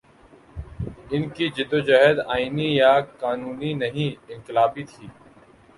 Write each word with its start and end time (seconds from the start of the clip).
ان 1.11 1.23
کی 1.29 1.45
جد 1.49 1.73
وجہد 1.73 2.17
آئینی 2.27 2.69
یا 2.75 2.91
قانونی 3.19 3.71
نہیں، 3.73 4.11
انقلابی 4.33 4.83
تھی۔ 4.83 5.05